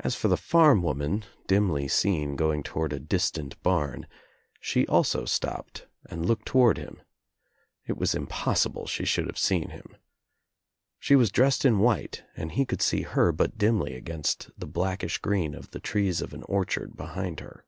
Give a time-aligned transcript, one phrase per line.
[0.00, 4.06] As for the farm woman, dimly seen going toward a distant barn,
[4.60, 7.00] she also stopped and looked toward him.
[7.86, 9.96] It was impossible she should have seen him.
[10.98, 15.16] She was dressed in white and he could see her but dimly against the blackish
[15.16, 17.64] green of the trees of an orchard behind her.